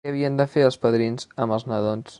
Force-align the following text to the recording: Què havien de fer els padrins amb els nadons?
Què 0.05 0.11
havien 0.11 0.39
de 0.39 0.47
fer 0.53 0.63
els 0.69 0.79
padrins 0.87 1.29
amb 1.45 1.59
els 1.59 1.73
nadons? 1.75 2.09